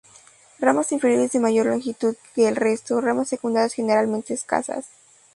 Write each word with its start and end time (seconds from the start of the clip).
Ramas 0.57 0.91
inferiores 0.93 1.31
de 1.31 1.39
mayor 1.39 1.67
longitud 1.67 2.15
que 2.33 2.47
el 2.47 2.55
resto; 2.55 3.01
ramas 3.01 3.29
secundarias 3.29 3.75
generalmente 3.75 4.33
escasas. 4.33 4.85